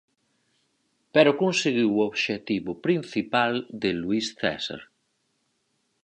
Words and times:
Pero 1.13 1.37
conseguiu 1.43 1.89
o 1.95 2.03
obxectivo 2.09 2.71
principal 2.85 3.51
de 3.81 3.89
Luís 4.01 4.25
César. 4.41 4.81